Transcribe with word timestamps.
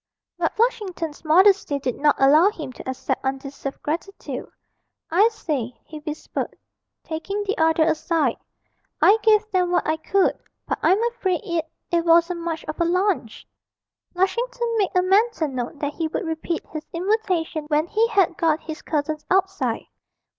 But 0.39 0.55
Flushington's 0.55 1.23
modesty 1.23 1.77
did 1.77 1.99
not 1.99 2.15
allow 2.17 2.49
him 2.49 2.73
to 2.73 2.89
accept 2.89 3.23
undeserved 3.23 3.83
gratitude. 3.83 4.49
'I 5.11 5.27
say,' 5.29 5.79
he 5.85 5.99
whispered, 5.99 6.55
taking 7.03 7.43
the 7.43 7.55
other 7.59 7.83
aside, 7.83 8.37
'I 8.99 9.19
gave 9.21 9.47
them 9.51 9.69
what 9.69 9.85
I 9.85 9.97
could, 9.97 10.39
but 10.67 10.79
I'm 10.81 10.97
afraid 11.11 11.41
it 11.43 11.65
it 11.91 12.03
wasn't 12.03 12.39
much 12.39 12.65
of 12.65 12.81
a 12.81 12.83
lunch.' 12.83 13.47
Lushington 14.15 14.75
made 14.79 14.89
a 14.95 15.03
mental 15.03 15.47
note 15.49 15.77
that 15.77 15.93
he 15.93 16.07
would 16.07 16.25
repeat 16.25 16.65
his 16.73 16.87
invitation 16.91 17.65
when 17.65 17.85
he 17.85 18.07
had 18.07 18.35
got 18.37 18.59
his 18.61 18.81
cousins 18.81 19.23
outside. 19.29 19.85